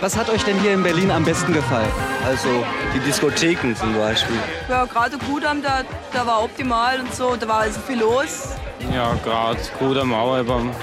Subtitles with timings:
[0.00, 1.90] Was hat euch denn hier in Berlin am besten gefallen?
[2.24, 2.48] Also
[2.94, 4.36] die Diskotheken zum Beispiel.
[4.68, 5.82] Ja, gerade Kudamm, da,
[6.12, 8.50] da war optimal und so, da war also viel los.
[8.94, 10.76] Ja, gerade Kudamm auch, aber mit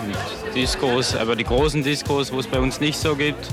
[0.53, 3.47] Diskos, aber die großen Diskos, wo es bei uns nicht so gibt.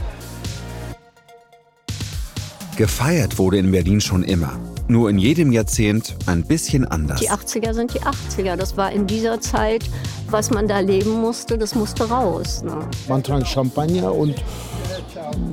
[2.76, 4.58] Gefeiert wurde in Berlin schon immer.
[4.88, 7.20] Nur in jedem Jahrzehnt ein bisschen anders.
[7.20, 8.56] Die 80er sind die 80er.
[8.56, 9.84] Das war in dieser Zeit,
[10.28, 12.64] was man da leben musste, das musste raus.
[12.64, 12.78] Ne?
[13.06, 14.42] Man trank Champagner und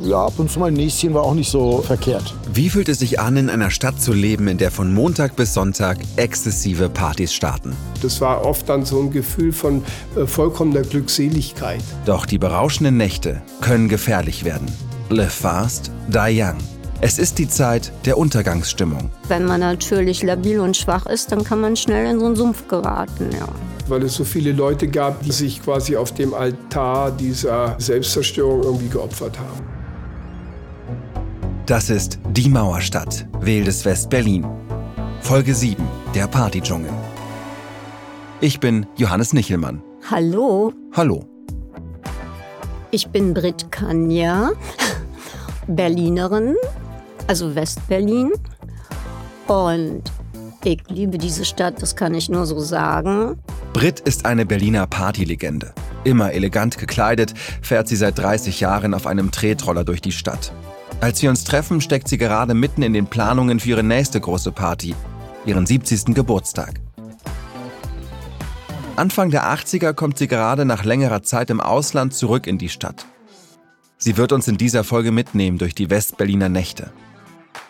[0.02, 2.34] ja, ab und zu mal ein Näschen war auch nicht so verkehrt.
[2.54, 5.54] Wie fühlt es sich an, in einer Stadt zu leben, in der von Montag bis
[5.54, 7.76] Sonntag exzessive Partys starten?
[8.02, 9.84] Das war oft dann so ein Gefühl von
[10.16, 11.84] äh, vollkommener Glückseligkeit.
[12.06, 14.68] Doch die berauschenden Nächte können gefährlich werden.
[15.10, 16.58] Live fast, die young.
[17.02, 19.10] Es ist die Zeit der Untergangsstimmung.
[19.30, 22.68] Wenn man natürlich labil und schwach ist, dann kann man schnell in so einen Sumpf
[22.68, 23.30] geraten.
[23.32, 23.48] Ja.
[23.90, 28.88] Weil es so viele Leute gab, die sich quasi auf dem Altar dieser Selbstzerstörung irgendwie
[28.90, 29.62] geopfert haben.
[31.66, 34.46] Das ist Die Mauerstadt, Wildes West-Berlin.
[35.22, 35.84] Folge 7,
[36.16, 36.92] der Partydschungel.
[38.42, 39.82] Ich bin Johannes Nichelmann.
[40.10, 41.26] Hallo, Hallo.
[42.92, 44.52] ich bin Brit Kanja,
[45.68, 46.56] Berlinerin,
[47.28, 48.32] also Westberlin.
[49.48, 50.04] Und
[50.64, 53.38] ich liebe diese Stadt, das kann ich nur so sagen.
[53.74, 55.74] Brit ist eine Berliner Partylegende.
[56.04, 60.52] Immer elegant gekleidet, fährt sie seit 30 Jahren auf einem Tretroller durch die Stadt.
[61.02, 64.52] Als wir uns treffen, steckt sie gerade mitten in den Planungen für ihre nächste große
[64.52, 64.96] Party,
[65.46, 66.16] ihren 70.
[66.16, 66.82] Geburtstag.
[68.96, 73.06] Anfang der 80er kommt sie gerade nach längerer Zeit im Ausland zurück in die Stadt.
[73.98, 76.92] Sie wird uns in dieser Folge mitnehmen durch die Westberliner Nächte.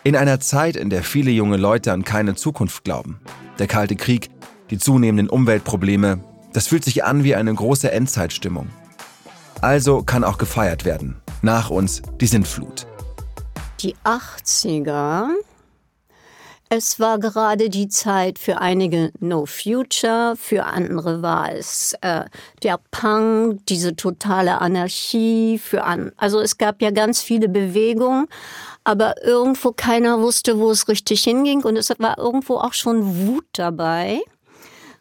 [0.04, 3.20] In einer Zeit, in der viele junge Leute an keine Zukunft glauben.
[3.60, 4.30] Der Kalte Krieg,
[4.70, 6.20] die zunehmenden Umweltprobleme,
[6.54, 8.70] das fühlt sich an wie eine große Endzeitstimmung.
[9.62, 11.22] Also kann auch gefeiert werden.
[11.42, 12.88] Nach uns die Sintflut.
[13.82, 15.30] Die 80er.
[16.72, 22.26] Es war gerade die Zeit für einige No Future, für andere war es äh,
[22.62, 25.58] der Punk, diese totale Anarchie.
[25.58, 28.28] Für an also es gab ja ganz viele Bewegungen,
[28.84, 33.46] aber irgendwo keiner wusste, wo es richtig hinging und es war irgendwo auch schon Wut
[33.54, 34.22] dabei.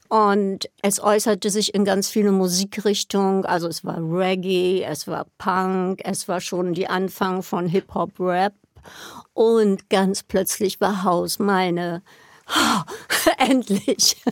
[0.08, 3.44] Und es äußerte sich in ganz viele Musikrichtungen.
[3.44, 8.54] Also es war Reggae, es war Punk, es war schon die Anfang von Hip-Hop-Rap.
[9.34, 12.02] Und ganz plötzlich war Haus meine,
[13.38, 14.22] endlich.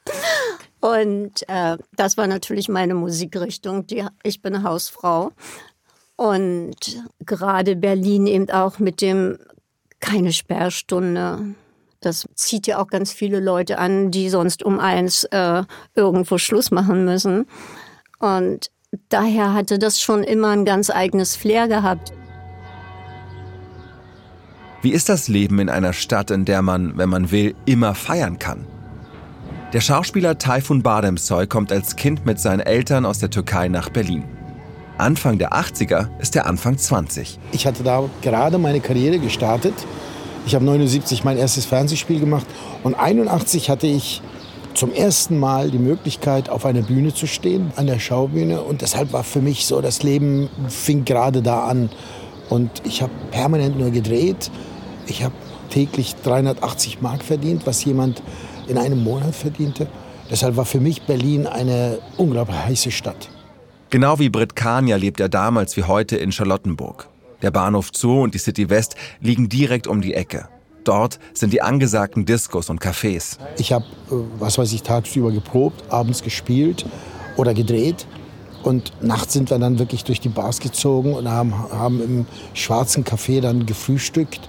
[0.80, 3.86] Und äh, das war natürlich meine Musikrichtung.
[3.86, 5.32] Die, ich bin Hausfrau.
[6.16, 6.76] Und
[7.20, 9.38] gerade Berlin eben auch mit dem
[10.00, 11.54] keine Sperrstunde.
[12.06, 15.64] Das zieht ja auch ganz viele Leute an, die sonst um eins äh,
[15.96, 17.46] irgendwo Schluss machen müssen.
[18.20, 18.70] Und
[19.08, 22.12] daher hatte das schon immer ein ganz eigenes Flair gehabt.
[24.82, 28.38] Wie ist das Leben in einer Stadt, in der man, wenn man will, immer feiern
[28.38, 28.66] kann?
[29.72, 34.22] Der Schauspieler Tayfun Bademsoy kommt als Kind mit seinen Eltern aus der Türkei nach Berlin.
[34.96, 37.40] Anfang der 80er ist er Anfang 20.
[37.50, 39.74] Ich hatte da gerade meine Karriere gestartet.
[40.46, 42.46] Ich habe 79 mein erstes Fernsehspiel gemacht
[42.84, 44.22] und 81 hatte ich
[44.74, 48.60] zum ersten Mal die Möglichkeit, auf einer Bühne zu stehen, an der Schaubühne.
[48.62, 51.90] Und deshalb war für mich so, das Leben fing gerade da an.
[52.48, 54.50] Und ich habe permanent nur gedreht.
[55.08, 55.34] Ich habe
[55.70, 58.22] täglich 380 Mark verdient, was jemand
[58.68, 59.88] in einem Monat verdiente.
[60.30, 63.30] Deshalb war für mich Berlin eine unglaublich heiße Stadt.
[63.90, 67.08] Genau wie Britt Kania lebt er damals wie heute in Charlottenburg.
[67.42, 70.48] Der Bahnhof Zoo und die City West liegen direkt um die Ecke.
[70.84, 73.38] Dort sind die angesagten Diskos und Cafés.
[73.58, 76.86] Ich habe, äh, was weiß ich, tagsüber geprobt, abends gespielt
[77.36, 78.06] oder gedreht.
[78.62, 83.04] Und nachts sind wir dann wirklich durch die Bars gezogen und haben, haben im schwarzen
[83.04, 84.48] Café dann gefrühstückt.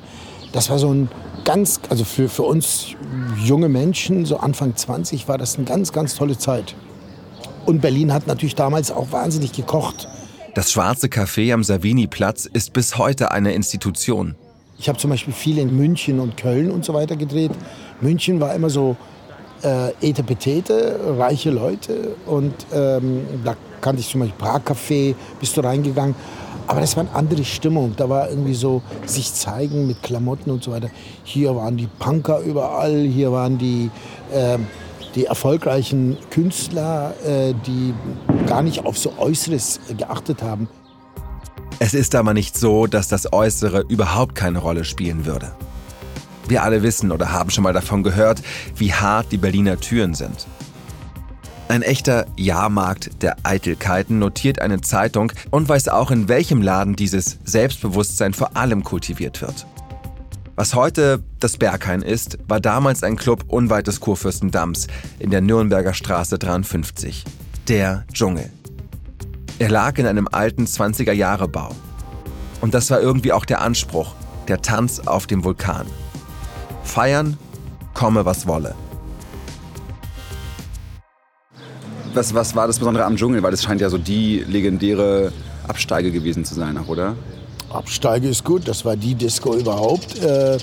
[0.53, 1.09] Das war so ein
[1.43, 2.95] ganz, also für, für uns
[3.43, 6.75] junge Menschen, so Anfang 20, war das eine ganz, ganz tolle Zeit.
[7.65, 10.07] Und Berlin hat natürlich damals auch wahnsinnig gekocht.
[10.57, 14.33] Das schwarze Café am Savini-Platz ist bis heute eine Institution.
[14.79, 17.51] Ich habe zum Beispiel viel in München und Köln und so weiter gedreht.
[18.01, 18.97] München war immer so
[19.61, 22.15] äh, Etepetete, reiche Leute.
[22.25, 26.15] Und ähm, da kannte ich zum Beispiel Prag-Café, bist du reingegangen.
[26.65, 27.93] Aber das war eine andere Stimmung.
[27.95, 30.89] Da war irgendwie so sich zeigen mit Klamotten und so weiter.
[31.23, 33.91] Hier waren die Punker überall, hier waren die,
[34.33, 34.57] äh,
[35.17, 37.93] die erfolgreichen Künstler, äh, die
[38.45, 40.69] gar nicht auf so Äußeres geachtet haben.
[41.79, 45.51] Es ist aber nicht so, dass das Äußere überhaupt keine Rolle spielen würde.
[46.47, 48.41] Wir alle wissen oder haben schon mal davon gehört,
[48.75, 50.47] wie hart die Berliner Türen sind.
[51.67, 57.39] Ein echter Jahrmarkt der Eitelkeiten notiert eine Zeitung und weiß auch, in welchem Laden dieses
[57.43, 59.65] Selbstbewusstsein vor allem kultiviert wird.
[60.59, 64.87] Was heute das Berghain ist, war damals ein Club unweit des Kurfürstendamms
[65.19, 67.25] in der Nürnberger Straße 53.
[67.67, 68.49] Der Dschungel.
[69.59, 71.75] Er lag in einem alten 20er-Jahre-Bau.
[72.59, 74.15] Und das war irgendwie auch der Anspruch,
[74.47, 75.85] der Tanz auf dem Vulkan.
[76.83, 77.37] Feiern,
[77.93, 78.73] komme was wolle.
[82.15, 83.43] Was, was war das Besondere am Dschungel?
[83.43, 85.31] Weil das scheint ja so die legendäre
[85.67, 87.15] Absteige gewesen zu sein, oder?
[87.69, 90.17] Absteige ist gut, das war die Disco überhaupt.
[90.19, 90.57] Äh,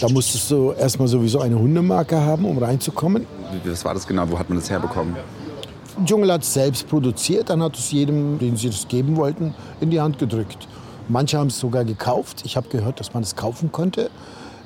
[0.00, 3.26] da musstest du erstmal sowieso eine Hundemarke haben, um reinzukommen.
[3.64, 4.28] Was war das genau?
[4.28, 5.16] Wo hat man das herbekommen?
[6.04, 9.90] Dschungel hat es selbst produziert, dann hat es jedem, den sie das geben wollten, in
[9.90, 10.66] die Hand gedrückt.
[11.08, 12.42] Manche haben es sogar gekauft.
[12.44, 14.10] Ich habe gehört, dass man es kaufen konnte.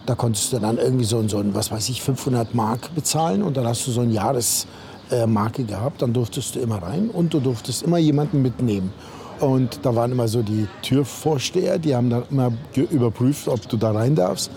[0.07, 3.57] Da konntest du dann irgendwie so, so ein, was weiß ich, 500 Mark bezahlen und
[3.57, 6.01] dann hast du so eine Jahresmarke gehabt.
[6.01, 8.93] Dann durftest du immer rein und du durftest immer jemanden mitnehmen.
[9.41, 13.93] Und da waren immer so die Türvorsteher, die haben dann immer überprüft, ob du da
[13.93, 14.51] rein darfst.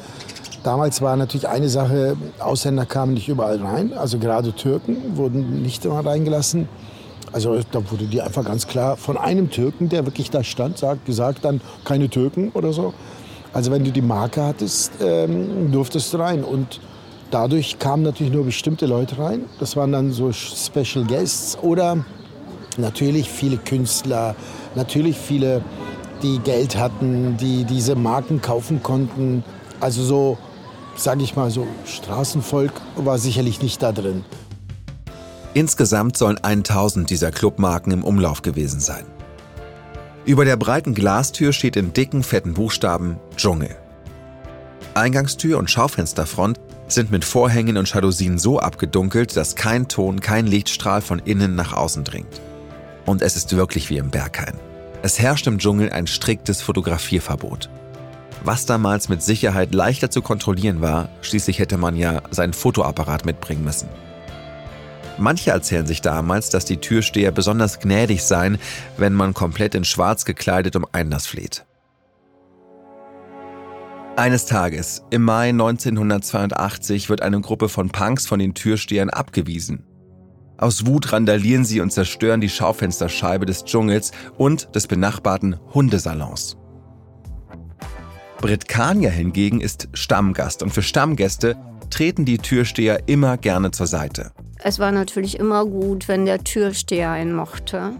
[0.63, 5.83] Damals war natürlich eine Sache, Ausländer kamen nicht überall rein, also gerade Türken wurden nicht
[5.85, 6.69] immer reingelassen.
[7.31, 11.05] Also da wurde dir einfach ganz klar von einem Türken, der wirklich da stand, sagt,
[11.05, 12.93] gesagt dann keine Türken oder so.
[13.53, 16.43] Also wenn du die Marke hattest, ähm, durftest du rein.
[16.43, 16.79] Und
[17.31, 19.45] dadurch kamen natürlich nur bestimmte Leute rein.
[19.59, 22.05] Das waren dann so Special Guests oder
[22.77, 24.35] natürlich viele Künstler,
[24.75, 25.63] natürlich viele,
[26.21, 29.43] die Geld hatten, die diese Marken kaufen konnten.
[29.79, 30.37] Also so,
[30.95, 34.23] sage ich mal, so Straßenvolk war sicherlich nicht da drin.
[35.53, 39.05] Insgesamt sollen 1000 dieser Clubmarken im Umlauf gewesen sein.
[40.23, 43.75] Über der breiten Glastür steht in dicken, fetten Buchstaben Dschungel.
[44.93, 51.01] Eingangstür und Schaufensterfront sind mit Vorhängen und Jalousien so abgedunkelt, dass kein Ton, kein Lichtstrahl
[51.01, 52.41] von innen nach außen dringt.
[53.05, 54.53] Und es ist wirklich wie im Berghain.
[55.01, 57.69] Es herrscht im Dschungel ein striktes Fotografierverbot.
[58.43, 63.63] Was damals mit Sicherheit leichter zu kontrollieren war, schließlich hätte man ja seinen Fotoapparat mitbringen
[63.63, 63.87] müssen.
[65.17, 68.57] Manche erzählen sich damals, dass die Türsteher besonders gnädig seien,
[68.97, 71.65] wenn man komplett in Schwarz gekleidet um Einlass fleht.
[74.15, 79.85] Eines Tages, im Mai 1982, wird eine Gruppe von Punks von den Türstehern abgewiesen.
[80.61, 86.55] Aus Wut randalieren sie und zerstören die Schaufensterscheibe des Dschungels und des benachbarten Hundesalons.
[88.39, 91.55] Britt Kania hingegen ist Stammgast und für Stammgäste
[91.89, 94.33] treten die Türsteher immer gerne zur Seite.
[94.63, 97.93] Es war natürlich immer gut, wenn der Türsteher einen mochte.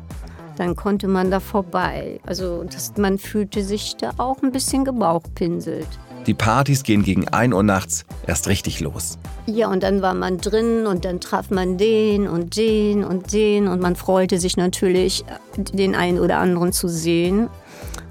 [0.56, 2.20] Dann konnte man da vorbei.
[2.28, 5.88] Also das, man fühlte sich da auch ein bisschen gebauchpinselt.
[6.28, 9.18] Die Partys gehen gegen 1 Uhr nachts erst richtig los.
[9.48, 13.68] Ja, und dann war man drin und dann traf man den und den und den
[13.68, 15.26] und man freute sich natürlich,
[15.58, 17.50] den einen oder anderen zu sehen.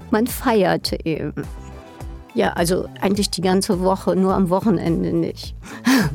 [0.09, 1.45] Man feierte eben.
[2.33, 5.55] Ja, also eigentlich die ganze Woche, nur am Wochenende nicht.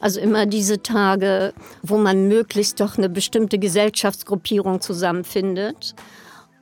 [0.00, 1.52] Also immer diese Tage,
[1.82, 5.96] wo man möglichst doch eine bestimmte Gesellschaftsgruppierung zusammenfindet.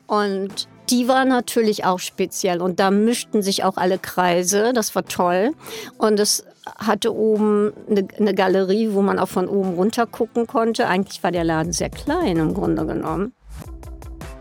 [0.07, 4.73] Und die war natürlich auch speziell und da mischten sich auch alle Kreise.
[4.73, 5.53] Das war toll.
[5.99, 6.45] Und es
[6.79, 10.89] hatte oben eine, eine, Galerie, wo man auch von oben runter gucken konnte.
[10.89, 13.33] Eigentlich war der Laden sehr klein im Grunde genommen.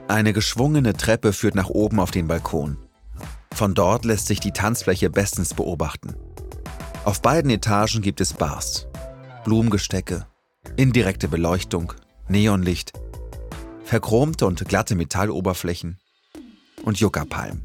[0.07, 2.77] Eine geschwungene Treppe führt nach oben auf den Balkon.
[3.53, 6.15] Von dort lässt sich die Tanzfläche bestens beobachten.
[7.05, 8.87] Auf beiden Etagen gibt es Bars,
[9.45, 10.25] Blumengestecke,
[10.75, 11.93] indirekte Beleuchtung,
[12.27, 12.93] Neonlicht,
[13.83, 15.99] verchromte und glatte Metalloberflächen
[16.85, 17.61] und Yucca-Palmen.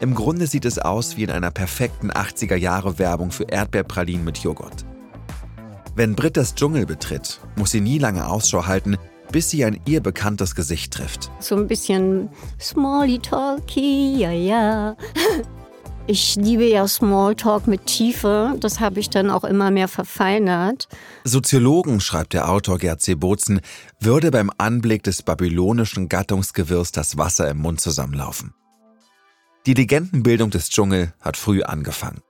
[0.00, 4.84] Im Grunde sieht es aus wie in einer perfekten 80er-Jahre-Werbung für Erdbeerpralinen mit Joghurt.
[5.96, 8.96] Wenn Brit das Dschungel betritt, muss sie nie lange Ausschau halten,
[9.30, 11.30] bis sie ein ihr bekanntes Gesicht trifft.
[11.38, 12.28] So ein bisschen
[12.60, 14.96] Smally Talky, ja, ja.
[16.06, 18.56] Ich liebe ja Smalltalk mit Tiefe.
[18.60, 20.86] Das habe ich dann auch immer mehr verfeinert.
[21.24, 23.16] Soziologen, schreibt der Autor Gerd C.
[24.00, 28.52] Würde beim Anblick des babylonischen Gattungsgewirrs das Wasser im Mund zusammenlaufen.
[29.64, 32.20] Die Legendenbildung des Dschungel hat früh angefangen.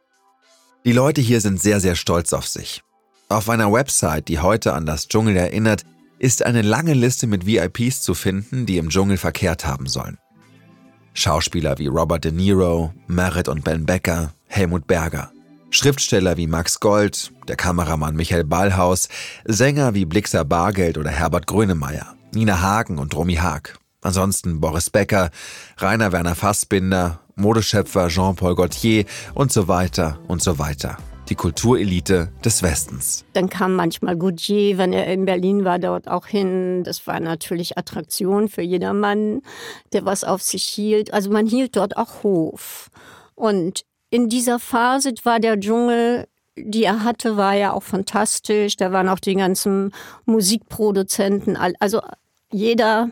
[0.85, 2.85] Die Leute hier sind sehr, sehr stolz auf sich.
[3.29, 5.83] Auf einer Website, die heute an das Dschungel erinnert,
[6.21, 10.19] ist eine lange Liste mit VIPs zu finden, die im Dschungel verkehrt haben sollen.
[11.15, 15.31] Schauspieler wie Robert De Niro, Merritt und Ben Becker, Helmut Berger.
[15.71, 19.09] Schriftsteller wie Max Gold, der Kameramann Michael Ballhaus,
[19.45, 23.79] Sänger wie Blixer Bargeld oder Herbert Grönemeyer, Nina Hagen und Romy Haag.
[24.03, 25.31] Ansonsten Boris Becker,
[25.79, 29.05] Rainer Werner Fassbinder, Modeschöpfer Jean-Paul Gaultier
[29.35, 30.99] und so weiter und so weiter.
[31.29, 33.25] Die Kulturelite des Westens.
[33.33, 36.85] Dann kam manchmal Goudier, wenn er in Berlin war, dort auch hin.
[36.85, 39.43] Das war natürlich Attraktion für jedermann,
[39.93, 41.13] der was auf sich hielt.
[41.13, 42.91] Also man hielt dort auch Hof.
[43.35, 46.27] Und in dieser Phase war der Dschungel
[46.57, 48.77] die er hatte, war ja auch fantastisch.
[48.77, 49.93] Da waren auch die ganzen
[50.25, 51.57] Musikproduzenten.
[51.81, 52.01] Also
[52.53, 53.11] jeder,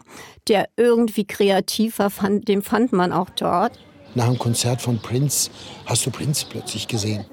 [0.48, 3.78] der irgendwie kreativ war, fand, den fand man auch dort.
[4.14, 5.50] Nach dem Konzert von Prince
[5.86, 7.24] hast du Prince plötzlich gesehen.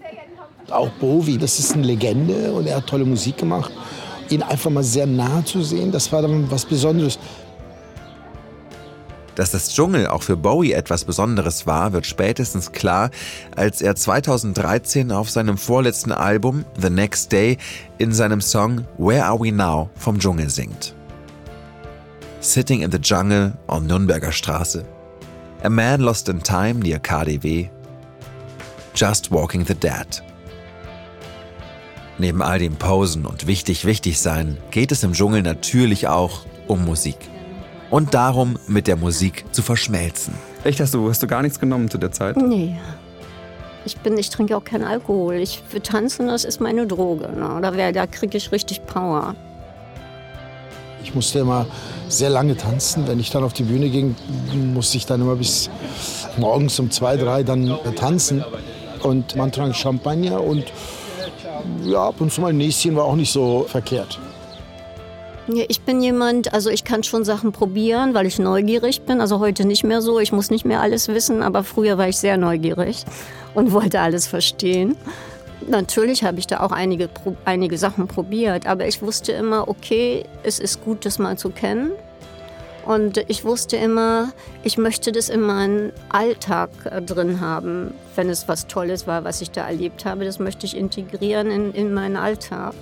[0.72, 3.72] Auch Bowie, das ist eine Legende und er hat tolle Musik gemacht.
[4.30, 7.18] Ihn einfach mal sehr nah zu sehen, das war dann was Besonderes.
[9.40, 13.10] Dass das Dschungel auch für Bowie etwas Besonderes war, wird spätestens klar,
[13.56, 17.58] als er 2013 auf seinem vorletzten Album The Next Day
[18.00, 20.94] in seinem Song Where Are We Now vom Dschungel singt.
[22.42, 24.84] Sitting in the Jungle on Nürnberger Straße.
[25.64, 27.70] A Man Lost in Time near KDW.
[28.94, 30.22] Just Walking the Dead.
[32.20, 36.86] Neben all dem Posen und wichtig, wichtig sein, geht es im Dschungel natürlich auch um
[36.86, 37.18] Musik
[37.90, 40.34] und darum, mit der Musik zu verschmelzen.
[40.64, 42.38] Echt, hast du, hast du gar nichts genommen zu der Zeit?
[42.38, 42.76] Nee.
[43.86, 45.36] Ich, bin, ich trinke auch keinen Alkohol.
[45.36, 47.30] Ich für tanzen, das ist meine Droge.
[47.30, 47.60] Ne?
[47.62, 49.36] Da, da kriege ich richtig Power.
[51.02, 51.66] Ich musste immer
[52.10, 53.08] sehr lange tanzen.
[53.08, 54.16] Wenn ich dann auf die Bühne ging,
[54.74, 55.70] musste ich dann immer bis
[56.38, 58.44] morgens um zwei, drei dann tanzen.
[59.02, 60.66] Und man trank Champagner und
[61.84, 64.20] ja, ab und zu mal ein Näschen war auch nicht so verkehrt.
[65.68, 69.20] Ich bin jemand, also ich kann schon Sachen probieren, weil ich neugierig bin.
[69.20, 70.20] Also heute nicht mehr so.
[70.20, 73.04] Ich muss nicht mehr alles wissen, aber früher war ich sehr neugierig
[73.56, 74.96] und wollte alles verstehen.
[75.68, 77.10] Natürlich habe ich da auch einige,
[77.46, 81.92] einige Sachen probiert, aber ich wusste immer, okay, es ist gut, das mal zu kennen.
[82.86, 84.34] Und ich wusste immer,
[84.64, 87.94] ich möchte das in meinen Alltag äh, drin haben.
[88.16, 91.74] Wenn es was Tolles war, was ich da erlebt habe, das möchte ich integrieren in,
[91.74, 92.74] in meinen Alltag.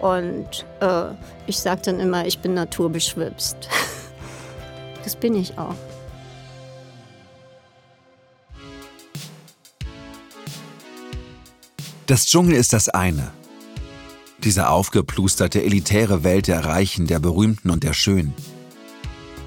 [0.00, 1.06] Und äh,
[1.46, 3.56] ich sage dann immer, ich bin naturbeschwipst.
[5.02, 5.74] Das bin ich auch.
[12.06, 13.30] Das Dschungel ist das eine.
[14.44, 18.34] Diese aufgeplusterte elitäre Welt der Reichen, der Berühmten und der Schönen.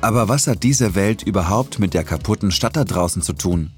[0.04, 3.72] Aber was hat diese Welt überhaupt mit der kaputten Stadt da draußen zu tun?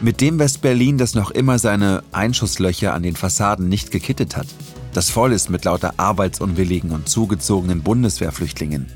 [0.00, 4.46] Mit dem West-Berlin, das noch immer seine Einschusslöcher an den Fassaden nicht gekittet hat
[4.92, 8.86] das voll ist mit lauter arbeitsunwilligen und zugezogenen Bundeswehrflüchtlingen.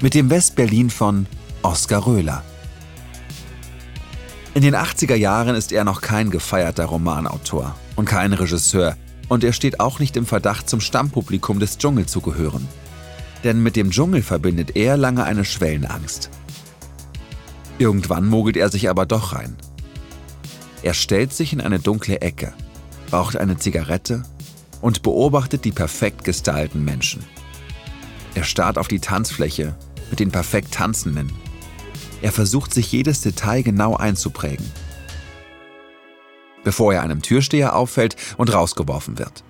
[0.00, 1.26] Mit dem Westberlin von
[1.62, 2.42] Oskar Röhler.
[4.54, 8.96] In den 80er Jahren ist er noch kein gefeierter Romanautor und kein Regisseur
[9.28, 12.68] und er steht auch nicht im Verdacht, zum Stammpublikum des Dschungel zu gehören.
[13.44, 16.30] Denn mit dem Dschungel verbindet er lange eine Schwellenangst.
[17.78, 19.56] Irgendwann mogelt er sich aber doch rein.
[20.82, 22.52] Er stellt sich in eine dunkle Ecke,
[23.12, 24.22] raucht eine Zigarette
[24.80, 27.24] und beobachtet die perfekt gestylten Menschen.
[28.34, 29.74] Er starrt auf die Tanzfläche
[30.10, 31.32] mit den perfekt Tanzenden.
[32.22, 34.70] Er versucht sich jedes Detail genau einzuprägen,
[36.64, 39.44] bevor er einem Türsteher auffällt und rausgeworfen wird.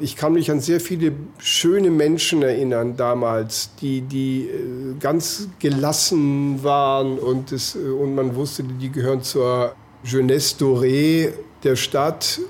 [0.00, 6.62] Ich kann mich an sehr viele schöne Menschen erinnern damals, die, die äh, ganz gelassen
[6.62, 11.32] waren und, es, äh, und man wusste, die gehören zur Jeunesse dorée
[11.62, 12.40] der Stadt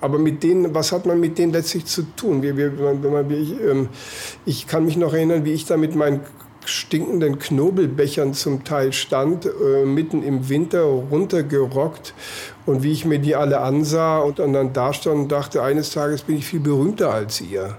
[0.00, 2.42] aber mit denen, was hat man mit denen letztlich zu tun?
[2.42, 3.88] Wir, wir, man, ich, ähm,
[4.46, 6.20] ich kann mich noch erinnern, wie ich da mit meinen
[6.64, 12.14] stinkenden Knobelbechern zum Teil stand, äh, mitten im Winter runtergerockt
[12.66, 16.22] und wie ich mir die alle ansah und dann da stand und dachte, eines Tages
[16.22, 17.76] bin ich viel berühmter als ihr.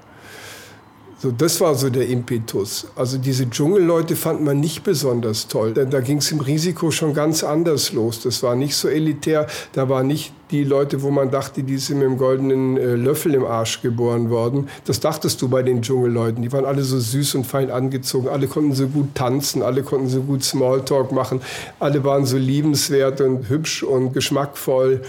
[1.21, 2.87] So, das war so der Impetus.
[2.95, 5.73] Also diese Dschungelleute fand man nicht besonders toll.
[5.73, 8.21] Da, da ging es im Risiko schon ganz anders los.
[8.21, 9.45] Das war nicht so elitär.
[9.73, 13.33] Da waren nicht die Leute, wo man dachte, die sind mit einem goldenen äh, Löffel
[13.33, 14.69] im Arsch geboren worden.
[14.85, 16.41] Das dachtest du bei den Dschungelleuten.
[16.41, 18.29] Die waren alle so süß und fein angezogen.
[18.29, 19.61] Alle konnten so gut tanzen.
[19.61, 21.41] Alle konnten so gut Smalltalk machen.
[21.81, 25.01] Alle waren so liebenswert und hübsch und geschmackvoll.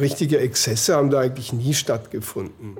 [0.00, 2.76] Richtige Exzesse haben da eigentlich nie stattgefunden.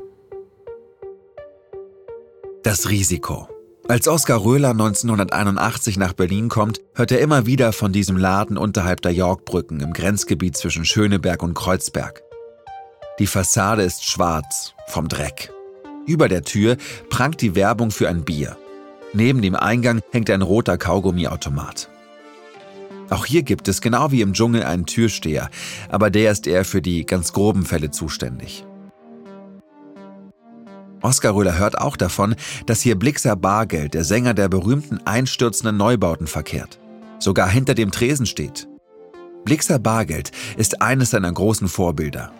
[2.66, 3.49] Das Risiko.
[3.87, 9.02] Als Oskar Röhler 1981 nach Berlin kommt, hört er immer wieder von diesem Laden unterhalb
[9.02, 12.25] der Yorkbrücken im Grenzgebiet zwischen Schöneberg und Kreuzberg.
[13.20, 15.52] Die Fassade ist schwarz vom Dreck.
[16.08, 16.76] Über der Tür
[17.08, 18.56] prangt die Werbung für ein Bier.
[19.12, 21.88] Neben dem Eingang hängt ein roter Kaugummiautomat.
[23.11, 25.50] Auch hier gibt es genau wie im Dschungel einen Türsteher,
[25.88, 28.64] aber der ist eher für die ganz groben Fälle zuständig.
[31.06, 32.34] Oskar Röhler hört auch davon,
[32.66, 36.80] dass hier Blixer Bargeld, der Sänger der berühmten einstürzenden Neubauten, verkehrt.
[37.20, 38.66] Sogar hinter dem Tresen steht.
[39.44, 42.32] Blixer Bargeld ist eines seiner großen Vorbilder.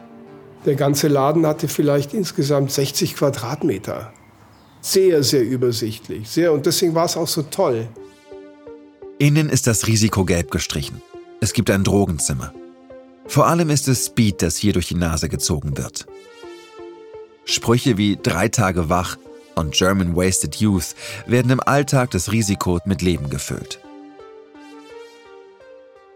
[0.64, 4.12] Der ganze Laden hatte vielleicht insgesamt 60 Quadratmeter.
[4.80, 6.28] Sehr, sehr übersichtlich.
[6.28, 7.87] Sehr, und deswegen war es auch so toll.
[9.20, 11.00] Innen ist das Risiko gelb gestrichen.
[11.40, 12.52] Es gibt ein Drogenzimmer.
[13.28, 16.06] Vor allem ist es Speed, das hier durch die Nase gezogen wird.
[17.46, 19.16] Sprüche wie drei Tage wach
[19.54, 20.94] und German Wasted Youth
[21.26, 23.80] werden im Alltag des Risiko mit Leben gefüllt.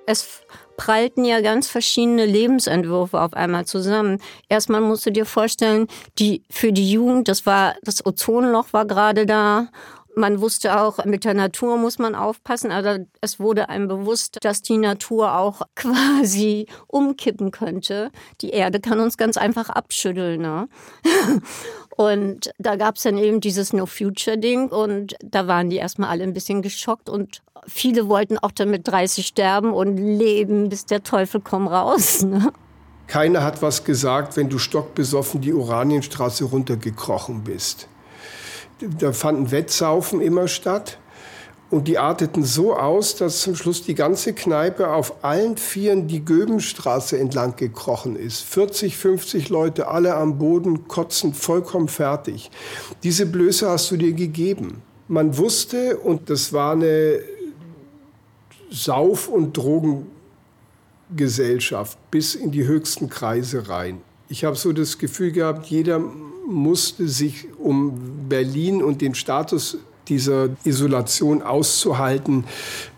[0.06, 0.42] Es
[0.76, 4.18] prallten ja ganz verschiedene Lebensentwürfe auf einmal zusammen.
[4.48, 5.86] Erstmal musst du dir vorstellen,
[6.18, 9.68] die, für die Jugend, das war, das Ozonloch war gerade da
[10.16, 12.70] man wusste auch, mit der Natur muss man aufpassen.
[12.70, 18.10] Also es wurde einem bewusst, dass die Natur auch quasi umkippen könnte.
[18.40, 20.40] Die Erde kann uns ganz einfach abschütteln.
[20.40, 20.68] Ne?
[21.96, 26.32] Und da gab es dann eben dieses No-Future-Ding und da waren die erstmal alle ein
[26.32, 31.42] bisschen geschockt und viele wollten auch dann mit 30 sterben und leben, bis der Teufel
[31.42, 32.24] komm raus.
[32.30, 32.52] Ne?
[33.06, 37.88] Keiner hat was gesagt, wenn du stockbesoffen die Oranienstraße runtergekrochen bist
[38.98, 40.98] da fanden Wettsaufen immer statt.
[41.70, 46.24] Und die arteten so aus, dass zum Schluss die ganze Kneipe auf allen Vieren die
[46.24, 48.40] Göbenstraße entlang gekrochen ist.
[48.40, 52.50] 40, 50 Leute, alle am Boden, kotzend, vollkommen fertig.
[53.04, 54.82] Diese Blöße hast du dir gegeben.
[55.06, 57.20] Man wusste, und das war eine
[58.72, 64.00] Sauf- und Drogengesellschaft bis in die höchsten Kreise rein.
[64.28, 66.00] Ich habe so das Gefühl gehabt, jeder
[66.50, 69.78] musste sich, um Berlin und den Status
[70.08, 72.44] dieser Isolation auszuhalten,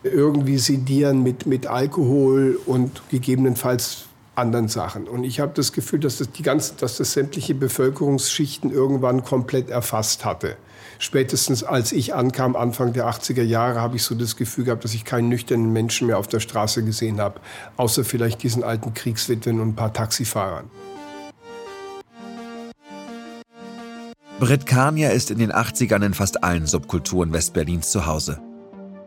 [0.03, 5.07] irgendwie sedieren mit, mit Alkohol und gegebenenfalls anderen Sachen.
[5.09, 9.69] Und ich habe das Gefühl, dass das, die ganze, dass das sämtliche Bevölkerungsschichten irgendwann komplett
[9.69, 10.57] erfasst hatte.
[10.99, 14.95] Spätestens als ich ankam, Anfang der 80er Jahre, habe ich so das Gefühl gehabt, dass
[14.95, 17.41] ich keinen nüchternen Menschen mehr auf der Straße gesehen habe,
[17.77, 20.71] außer vielleicht diesen alten Kriegswitwen und ein paar Taxifahrern.
[24.43, 28.43] Britt Kania ist in den 80ern in fast allen Subkulturen Westberlins zu Hause.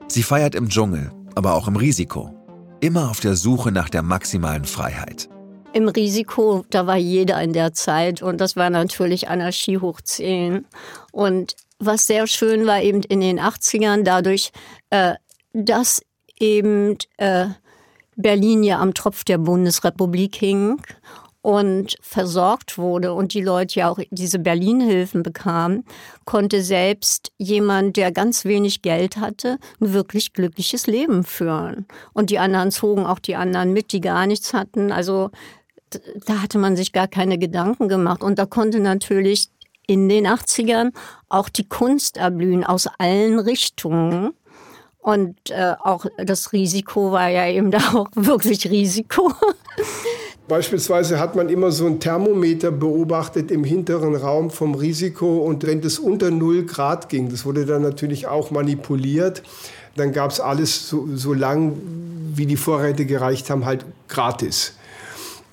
[0.07, 2.33] Sie feiert im Dschungel, aber auch im Risiko.
[2.79, 5.27] Immer auf der Suche nach der maximalen Freiheit.
[5.73, 10.63] Im Risiko, da war jeder in der Zeit und das war natürlich Anarchie hoch 10.
[11.11, 14.53] Und was sehr schön war eben in den 80ern, dadurch,
[14.89, 15.15] äh,
[15.51, 16.01] dass
[16.39, 17.47] eben äh,
[18.15, 20.79] Berlin ja am Tropf der Bundesrepublik hing
[21.45, 25.85] und versorgt wurde und die Leute ja auch diese Berlin-Hilfen bekamen,
[26.25, 31.85] konnte selbst jemand, der ganz wenig Geld hatte, ein wirklich glückliches Leben führen.
[32.13, 34.91] Und die anderen zogen auch die anderen mit, die gar nichts hatten.
[34.91, 35.29] Also
[36.25, 38.23] da hatte man sich gar keine Gedanken gemacht.
[38.23, 39.49] Und da konnte natürlich
[39.85, 40.93] in den 80ern
[41.29, 44.33] auch die Kunst erblühen aus allen Richtungen.
[44.97, 49.31] Und äh, auch das Risiko war ja eben da auch wirklich Risiko.
[50.47, 55.81] Beispielsweise hat man immer so ein Thermometer beobachtet im hinteren Raum vom Risiko und wenn
[55.81, 59.41] das unter 0 Grad ging, das wurde dann natürlich auch manipuliert,
[59.95, 61.77] dann gab es alles so, so lang,
[62.35, 64.73] wie die Vorräte gereicht haben, halt gratis.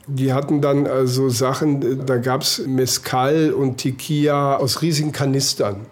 [0.07, 5.87] Die hatten dann also Sachen, da gab es Mescal und Tequila aus riesigen Kanistern.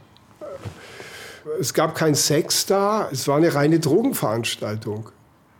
[1.58, 5.08] Es gab keinen Sex da, es war eine reine Drogenveranstaltung.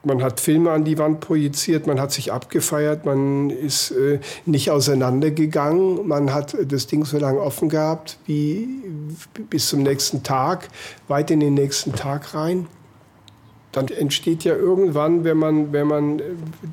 [0.02, 4.70] Man hat Filme an die Wand projiziert, man hat sich abgefeiert, man ist äh, nicht
[4.70, 8.66] auseinandergegangen, man hat das Ding so lange offen gehabt wie
[9.50, 10.68] bis zum nächsten Tag,
[11.08, 12.66] weit in den nächsten Tag rein.
[13.72, 16.22] Dann entsteht ja irgendwann, wenn man, wenn man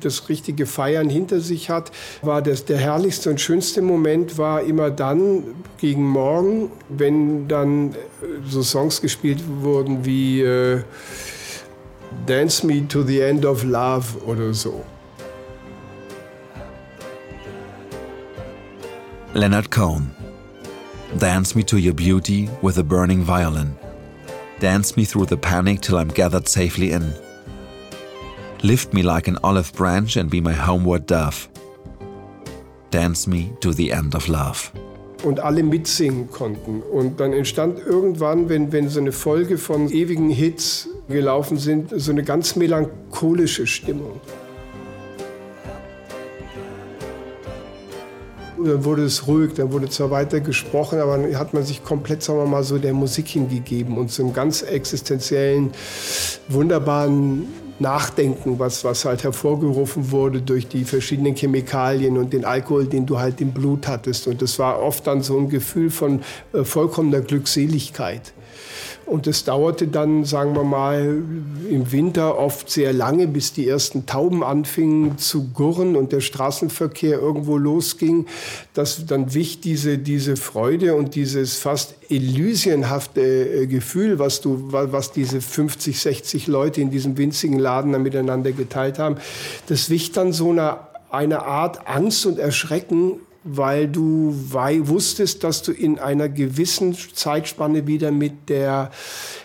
[0.00, 4.90] das richtige Feiern hinter sich hat, war das der herrlichste und schönste Moment war immer
[4.90, 5.44] dann
[5.76, 7.94] gegen Morgen, wenn dann
[8.44, 10.80] so Songs gespielt wurden wie äh,
[12.26, 14.84] Dance Me to the End of Love oder so.
[19.34, 20.10] Leonard Cohen.
[21.18, 23.76] Dance me to your beauty with a burning violin.
[24.58, 27.14] Dance me through the panic till I'm gathered safely in.
[28.62, 31.48] Lift me like an olive branch and be my homeward dove.
[32.90, 34.72] Dance me to the end of love.
[35.24, 36.82] Und alle mitsingen konnten.
[36.82, 42.10] Und dann entstand irgendwann, wenn, wenn so eine Folge von ewigen Hits gelaufen sind, so
[42.10, 44.20] eine ganz melancholische Stimmung.
[48.64, 52.22] Dann wurde es ruhig, dann wurde zwar weiter gesprochen, aber dann hat man sich komplett,
[52.22, 55.70] sagen wir mal, so der Musik hingegeben und zum ganz existenziellen,
[56.48, 57.46] wunderbaren
[57.78, 63.20] Nachdenken, was, was halt hervorgerufen wurde durch die verschiedenen Chemikalien und den Alkohol, den du
[63.20, 64.26] halt im Blut hattest.
[64.26, 68.32] Und das war oft dann so ein Gefühl von äh, vollkommener Glückseligkeit.
[69.08, 71.22] Und es dauerte dann, sagen wir mal,
[71.70, 77.18] im Winter oft sehr lange, bis die ersten Tauben anfingen zu gurren und der Straßenverkehr
[77.18, 78.26] irgendwo losging.
[78.74, 85.12] Dass dann wich diese, diese Freude und dieses fast elysienhafte äh, Gefühl, was, du, was
[85.12, 89.16] diese 50, 60 Leute in diesem winzigen Laden dann miteinander geteilt haben,
[89.68, 93.20] das wich dann so einer eine Art Angst und Erschrecken
[93.56, 98.90] weil du wusstest, dass du in einer gewissen Zeitspanne wieder mit der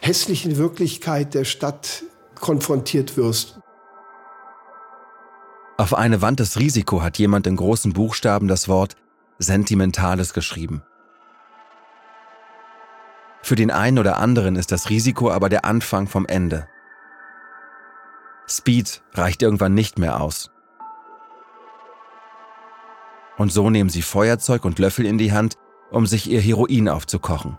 [0.02, 2.04] hässlichen Wirklichkeit der Stadt
[2.40, 3.60] konfrontiert wirst.
[5.78, 8.96] Auf eine Wand des Risiko hat jemand in großen Buchstaben das Wort
[9.40, 10.84] Sentimentales geschrieben.
[13.42, 16.68] Für den einen oder anderen ist das Risiko aber der Anfang vom Ende.
[18.48, 20.53] Speed reicht irgendwann nicht mehr aus.
[23.38, 25.56] Und so nehmen sie Feuerzeug und Löffel in die Hand,
[25.92, 27.58] um sich ihr Heroin aufzukochen.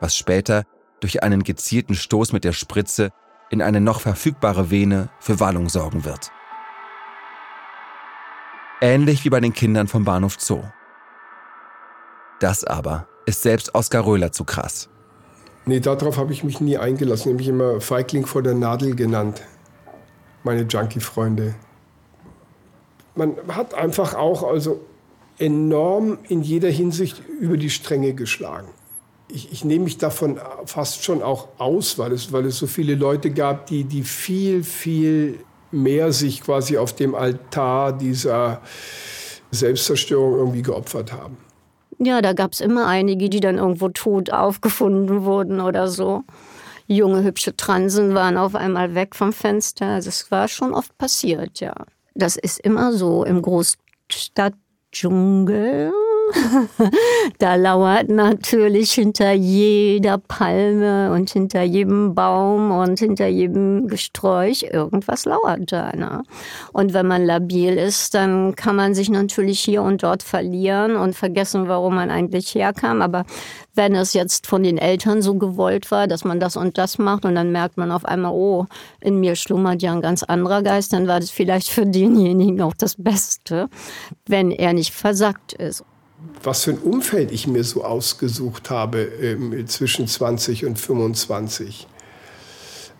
[0.00, 0.64] Was später
[1.00, 3.10] durch einen gezielten Stoß mit der Spritze
[3.50, 6.30] in eine noch verfügbare Vene für Wallung sorgen wird.
[8.80, 10.62] Ähnlich wie bei den Kindern vom Bahnhof Zoo.
[12.40, 14.88] Das aber ist selbst Oskar Röhler zu krass.
[15.66, 17.22] Nee, darauf habe ich mich nie eingelassen.
[17.22, 19.42] Ich habe mich immer Feigling vor der Nadel genannt.
[20.42, 21.54] Meine Junkie-Freunde
[23.14, 24.80] man hat einfach auch also
[25.38, 28.68] enorm in jeder Hinsicht über die Stränge geschlagen.
[29.28, 32.94] Ich, ich, nehme mich davon fast schon auch aus, weil es, weil es so viele
[32.94, 35.38] Leute gab, die, die viel, viel
[35.70, 38.60] mehr sich quasi auf dem Altar dieser
[39.50, 41.38] Selbstzerstörung irgendwie geopfert haben.
[41.98, 46.24] Ja, da gab es immer einige, die dann irgendwo tot aufgefunden wurden oder so.
[46.86, 49.86] Junge, hübsche Transen waren auf einmal weg vom Fenster.
[49.86, 51.74] Also es war schon oft passiert, ja.
[52.14, 55.92] Das ist immer so im Großstadtdschungel.
[57.38, 65.24] da lauert natürlich hinter jeder Palme und hinter jedem Baum und hinter jedem Gesträuch irgendwas
[65.24, 65.92] lauert da.
[65.94, 66.22] Ne?
[66.72, 71.14] Und wenn man labil ist, dann kann man sich natürlich hier und dort verlieren und
[71.14, 73.02] vergessen, warum man eigentlich herkam.
[73.02, 73.24] Aber
[73.74, 77.24] wenn es jetzt von den Eltern so gewollt war, dass man das und das macht
[77.24, 78.66] und dann merkt man auf einmal, oh,
[79.00, 82.74] in mir schlummert ja ein ganz anderer Geist, dann war das vielleicht für denjenigen auch
[82.74, 83.68] das Beste,
[84.26, 85.84] wenn er nicht versackt ist
[86.42, 91.86] was für ein Umfeld ich mir so ausgesucht habe äh, zwischen 20 und 25.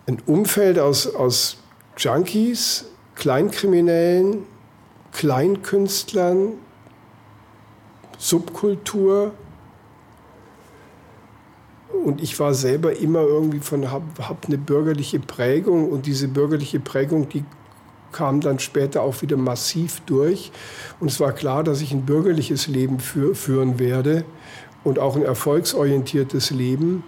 [0.07, 1.57] Ein Umfeld aus, aus
[1.97, 4.43] Junkies, Kleinkriminellen,
[5.11, 6.53] Kleinkünstlern,
[8.17, 9.31] Subkultur.
[12.03, 16.79] Und ich war selber immer irgendwie von, habe hab eine bürgerliche Prägung und diese bürgerliche
[16.79, 17.45] Prägung, die
[18.13, 20.51] kam dann später auch wieder massiv durch.
[20.99, 24.23] Und es war klar, dass ich ein bürgerliches Leben für, führen werde
[24.83, 27.03] und auch ein erfolgsorientiertes Leben.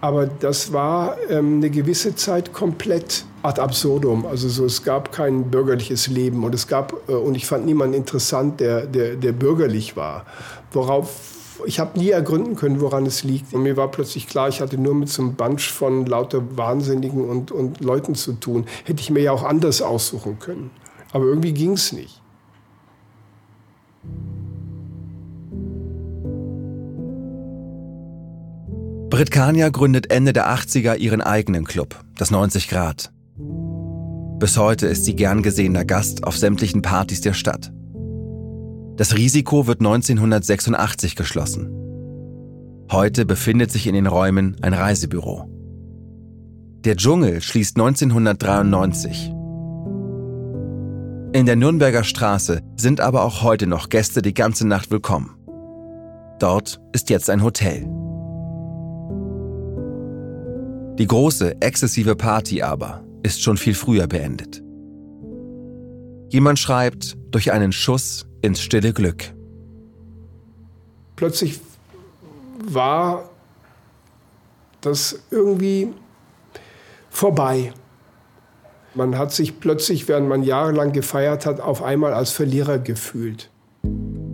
[0.00, 4.26] Aber das war ähm, eine gewisse Zeit komplett ad absurdum.
[4.26, 7.94] Also so, es gab kein bürgerliches Leben und es gab, äh, und ich fand niemanden
[7.94, 10.26] interessant, der, der, der bürgerlich war.
[10.72, 11.08] Worauf
[11.66, 13.52] ich habe nie ergründen können, woran es liegt.
[13.54, 17.28] Und mir war plötzlich klar, ich hatte nur mit so einem Bunch von lauter Wahnsinnigen
[17.28, 18.66] und, und Leuten zu tun.
[18.84, 20.70] Hätte ich mir ja auch anders aussuchen können.
[21.12, 22.20] Aber irgendwie ging es nicht.
[29.10, 33.12] Brit Kania gründet Ende der 80er ihren eigenen Club, das 90 Grad.
[34.40, 37.72] Bis heute ist sie gern gesehener Gast auf sämtlichen Partys der Stadt.
[38.96, 41.68] Das Risiko wird 1986 geschlossen.
[42.92, 45.50] Heute befindet sich in den Räumen ein Reisebüro.
[46.84, 49.32] Der Dschungel schließt 1993.
[51.32, 55.34] In der Nürnberger Straße sind aber auch heute noch Gäste die ganze Nacht willkommen.
[56.38, 57.88] Dort ist jetzt ein Hotel.
[60.98, 64.62] Die große, exzessive Party aber ist schon viel früher beendet.
[66.28, 69.32] Jemand schreibt, durch einen Schuss ins stille Glück.
[71.16, 71.60] Plötzlich
[72.62, 73.30] war
[74.80, 75.88] das irgendwie
[77.10, 77.72] vorbei.
[78.94, 83.50] Man hat sich plötzlich, während man jahrelang gefeiert hat, auf einmal als Verlierer gefühlt.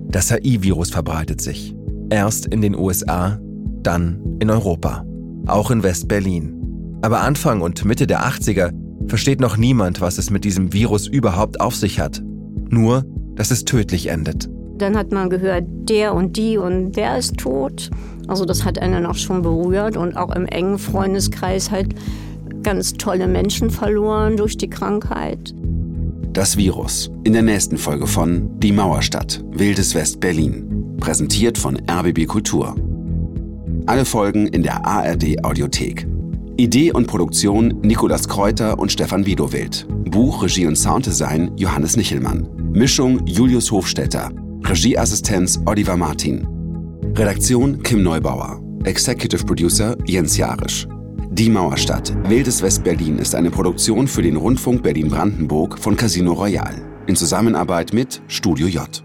[0.08, 1.74] Das HI-Virus verbreitet sich.
[2.10, 3.38] Erst in den USA,
[3.82, 5.04] dann in Europa,
[5.46, 6.98] auch in West-Berlin.
[7.02, 8.72] Aber Anfang und Mitte der 80er
[9.08, 12.20] versteht noch niemand, was es mit diesem Virus überhaupt auf sich hat.
[12.68, 13.04] Nur,
[13.40, 14.50] dass es tödlich endet.
[14.76, 17.88] Dann hat man gehört, der und die und der ist tot.
[18.28, 21.94] Also das hat einen auch schon berührt und auch im engen Freundeskreis halt
[22.62, 25.54] ganz tolle Menschen verloren durch die Krankheit.
[26.34, 27.10] Das Virus.
[27.24, 30.98] In der nächsten Folge von Die Mauerstadt, Wildes West Berlin.
[31.00, 32.76] Präsentiert von RBB Kultur.
[33.86, 36.06] Alle Folgen in der ARD Audiothek.
[36.58, 39.86] Idee und Produktion Nikolas Kräuter und Stefan Widowild.
[40.10, 42.59] Buch, Regie und Sounddesign Johannes Nichelmann.
[42.72, 44.30] Mischung Julius Hofstetter.
[44.64, 46.46] Regieassistenz Oliver Martin.
[47.16, 48.62] Redaktion Kim Neubauer.
[48.84, 50.86] Executive Producer Jens Jarisch.
[51.32, 56.74] Die Mauerstadt, Wildes West-Berlin ist eine Produktion für den Rundfunk Berlin-Brandenburg von Casino Royal
[57.08, 59.02] in Zusammenarbeit mit Studio J.